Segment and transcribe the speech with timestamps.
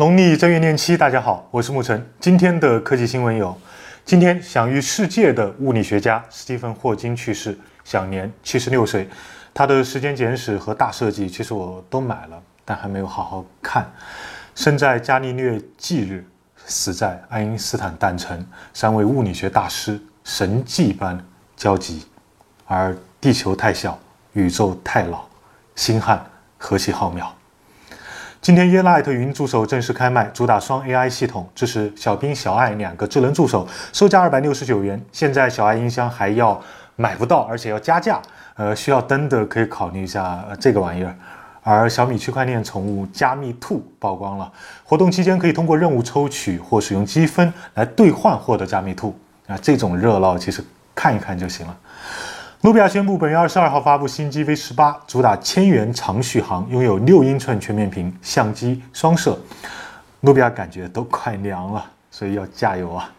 [0.00, 2.10] 农历正月廿七，大家好，我是沐晨。
[2.18, 3.54] 今天的科技新闻有：
[4.02, 9.06] 今天享誉世界的物理学家斯蒂芬·霍金去世，享年七十六岁。
[9.52, 13.92] 他的《时间简史》和《大设计》其实我都买了，但还没有好好看。
[14.54, 16.24] 生在伽利略忌日，
[16.64, 18.42] 死在爱因斯坦诞辰，
[18.72, 21.22] 三位物理学大师神迹般
[21.58, 22.06] 交集。
[22.64, 23.98] 而地球太小，
[24.32, 25.26] 宇宙太老，
[25.76, 26.24] 星汉
[26.56, 27.26] 何其浩渺。
[28.42, 34.98] 今天 y e l i t 云助手正式开卖，主打双 AI 系统，支持小冰、小爱两个智能助手，售价二百六十九元。
[35.12, 36.58] 现在小爱音箱还要
[36.96, 38.18] 买不到，而且要加价。
[38.54, 41.14] 呃，需要登的可以考虑一下这个玩意儿。
[41.62, 44.50] 而小米区块链宠物加密兔曝光了，
[44.84, 49.14] 活动期间可以通过任务抽取或使用积分来兑换获得加密兔。
[49.48, 50.64] 啊，这种热闹其实
[50.94, 51.76] 看一看就行了。
[52.62, 59.38] 努比亚宣布，本月二十二号发布新机 V 十八，主打千元长续航，拥有六英寸全面屏，相机双摄。
[60.20, 63.10] 努比亚感觉都快凉了，所以要加油啊！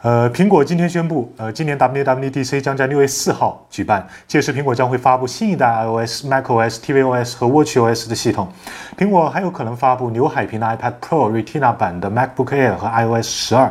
[0.00, 8.50] 呃，苹果今天宣布，呃，今年 WWDC 将在六月四号举办，届时苹果将会发布新一代 iOS、macOS、tvOS 和 watchOS 的系统。
[8.96, 13.70] 苹果还有可能发布刘海屏的 iPad Pro、Retina 版的 MacBook Air 和 iOS 十二。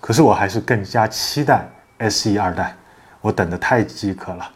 [0.00, 1.68] 可是我还是更加期待
[2.08, 2.72] SE 二代。
[3.20, 4.50] 我等得太饥渴了。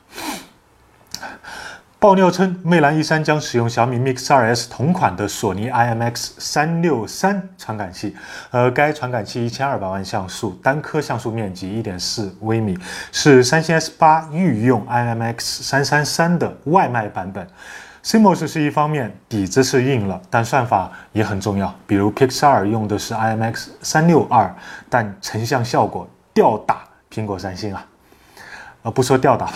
[1.98, 8.16] 爆料称，魅蓝 E 三将使用小米 Mix 2S 同款的索尼 IMX 三六三传感器，
[8.50, 12.76] 呃，该传感器一千二百万像素，单颗像素面积一点四微米，
[13.12, 17.46] 是三星 S 八御用 IMX 三三三的外卖版本。
[18.02, 21.72] CMOS 是一方面，底子是硬了，但算法也很重要。
[21.86, 24.52] 比如 Pixar 用的是 IMX 三六二，
[24.90, 26.82] 但成像效果吊打
[27.12, 27.86] 苹果、三星啊。
[28.82, 29.48] 呃，不说吊打。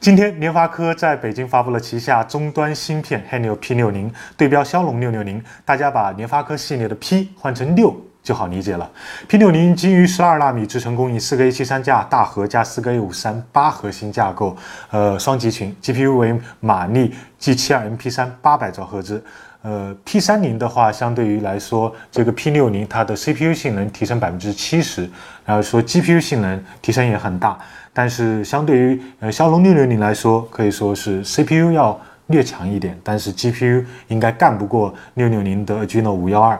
[0.00, 5.42] 今天联发科在北京发布了旗下终端芯片 Helio P60，对标骁龙660。
[5.64, 8.90] 大家把联发科系列的 P 换成六就好理解了。
[9.28, 14.56] P60 基于十二纳米制程工艺，四个 A73 架大核加四个 A53 八核心架构，
[14.90, 19.24] 呃，双集群，GPU 为马力 G72 MP3 八百兆赫兹。
[19.66, 25.10] 呃，P30 的话，相对于来说，这个 P60 它的 CPU 性能提升百分之七十，
[25.44, 27.58] 然后说 GPU 性能提升也很大。
[27.92, 36.56] 但是相对于呃骁龙六六零来说，可以说是 CPU 要略强一点，但是 GPU 应该干不过六六零的 Adreno 五幺二。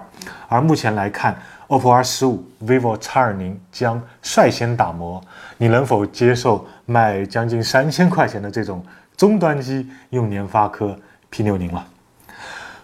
[0.48, 5.22] 而目前来看，OPPO R 十五、vivo X 二零将率先打磨，
[5.58, 8.84] 你能否接受卖将近三千块钱的这种
[9.16, 10.98] 终端机用联发科
[11.30, 11.86] P 六零了？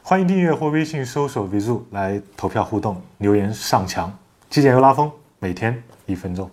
[0.05, 4.13] 欢迎订阅或微信搜索 “vzoo” 来投票互动，留言上墙，
[4.51, 6.51] 极简又拉风，每天一分钟。